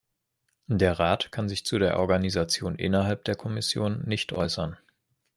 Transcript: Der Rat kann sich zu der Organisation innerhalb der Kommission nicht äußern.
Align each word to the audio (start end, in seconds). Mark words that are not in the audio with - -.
Der 0.65 0.97
Rat 0.97 1.31
kann 1.31 1.47
sich 1.47 1.63
zu 1.63 1.77
der 1.77 1.99
Organisation 1.99 2.73
innerhalb 2.75 3.23
der 3.25 3.35
Kommission 3.35 4.01
nicht 4.07 4.33
äußern. 4.33 4.75